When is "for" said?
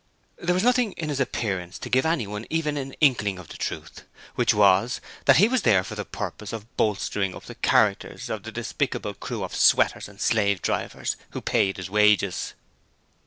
5.83-5.93